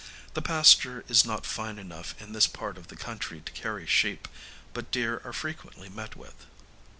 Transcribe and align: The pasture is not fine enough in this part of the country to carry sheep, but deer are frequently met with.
The 0.33 0.41
pasture 0.41 1.05
is 1.09 1.25
not 1.25 1.45
fine 1.45 1.77
enough 1.77 2.15
in 2.19 2.33
this 2.33 2.47
part 2.47 2.75
of 2.79 2.87
the 2.87 2.95
country 2.95 3.39
to 3.41 3.51
carry 3.51 3.85
sheep, 3.85 4.27
but 4.73 4.89
deer 4.89 5.21
are 5.23 5.31
frequently 5.31 5.89
met 5.89 6.15
with. 6.15 6.47